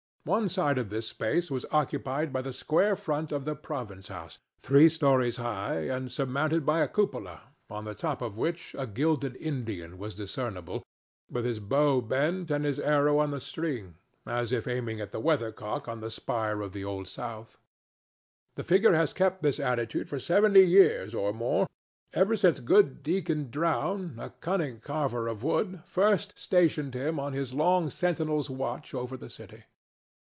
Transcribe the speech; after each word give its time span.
One 0.23 0.49
side 0.49 0.77
of 0.77 0.91
this 0.91 1.07
space 1.07 1.49
was 1.49 1.65
occupied 1.71 2.31
by 2.31 2.43
the 2.43 2.53
square 2.53 2.95
front 2.95 3.31
of 3.31 3.43
the 3.43 3.55
Province 3.55 4.07
House, 4.09 4.37
three 4.59 4.87
stories 4.87 5.37
high 5.37 5.79
and 5.89 6.11
surmounted 6.11 6.63
by 6.63 6.81
a 6.81 6.87
cupola, 6.87 7.41
on 7.71 7.85
the 7.85 7.95
top 7.95 8.21
of 8.21 8.37
which 8.37 8.75
a 8.77 8.85
gilded 8.85 9.35
Indian 9.37 9.97
was 9.97 10.13
discernible, 10.13 10.83
with 11.27 11.43
his 11.43 11.57
bow 11.57 12.01
bent 12.01 12.51
and 12.51 12.65
his 12.65 12.79
arrow 12.79 13.17
on 13.17 13.31
the 13.31 13.39
string, 13.39 13.95
as 14.23 14.51
if 14.51 14.67
aiming 14.67 15.01
at 15.01 15.11
the 15.11 15.19
weathercock 15.19 15.87
on 15.87 16.01
the 16.01 16.11
spire 16.11 16.61
of 16.61 16.71
the 16.71 16.85
Old 16.85 17.07
South. 17.07 17.57
The 18.57 18.63
figure 18.63 18.93
has 18.93 19.13
kept 19.13 19.41
this 19.41 19.59
attitude 19.59 20.07
for 20.07 20.19
seventy 20.19 20.67
years 20.67 21.15
or 21.15 21.33
more, 21.33 21.65
ever 22.13 22.35
since 22.37 22.59
good 22.59 23.01
Deacon 23.01 23.49
Drowne, 23.49 24.19
a 24.19 24.29
cunning 24.39 24.81
carver 24.81 25.27
of 25.27 25.43
wood, 25.43 25.81
first 25.83 26.37
stationed 26.37 26.93
him 26.93 27.19
on 27.19 27.33
his 27.33 27.55
long 27.55 27.89
sentinel's 27.89 28.51
watch 28.51 28.93
over 28.93 29.17
the 29.17 29.27
city. 29.29 29.63